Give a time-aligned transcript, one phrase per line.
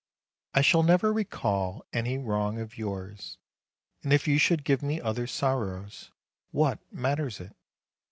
[0.55, 3.37] 1 shall never recall any wrong of yours;
[4.01, 6.09] and if you should give me other sorrows,
[6.49, 7.55] what matters it?